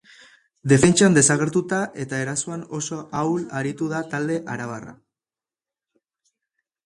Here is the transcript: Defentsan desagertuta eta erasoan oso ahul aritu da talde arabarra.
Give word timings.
Defentsan 0.71 1.17
desagertuta 1.17 1.81
eta 2.03 2.21
erasoan 2.23 2.63
oso 2.79 2.97
ahul 3.19 3.45
aritu 3.59 3.91
da 3.93 4.01
talde 4.13 4.37
arabarra. 4.53 4.95